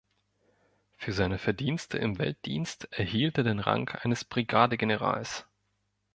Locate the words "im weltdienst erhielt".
1.99-3.37